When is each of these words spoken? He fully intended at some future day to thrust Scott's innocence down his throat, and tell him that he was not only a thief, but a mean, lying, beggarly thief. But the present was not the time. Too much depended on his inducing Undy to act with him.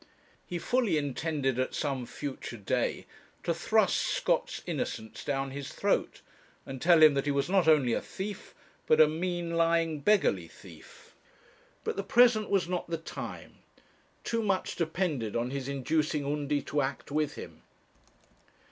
He 0.47 0.57
fully 0.57 0.97
intended 0.97 1.59
at 1.59 1.75
some 1.75 2.07
future 2.07 2.57
day 2.57 3.05
to 3.43 3.53
thrust 3.53 3.97
Scott's 3.97 4.63
innocence 4.65 5.23
down 5.23 5.51
his 5.51 5.71
throat, 5.71 6.21
and 6.65 6.81
tell 6.81 7.03
him 7.03 7.13
that 7.13 7.25
he 7.27 7.31
was 7.31 7.51
not 7.51 7.67
only 7.67 7.93
a 7.93 8.01
thief, 8.01 8.55
but 8.87 8.99
a 8.99 9.07
mean, 9.07 9.51
lying, 9.55 9.99
beggarly 9.99 10.47
thief. 10.47 11.13
But 11.83 11.97
the 11.97 12.03
present 12.03 12.49
was 12.49 12.67
not 12.67 12.89
the 12.89 12.97
time. 12.97 13.57
Too 14.23 14.41
much 14.41 14.75
depended 14.75 15.35
on 15.35 15.51
his 15.51 15.67
inducing 15.67 16.25
Undy 16.25 16.63
to 16.63 16.81
act 16.81 17.11
with 17.11 17.35
him. 17.35 17.61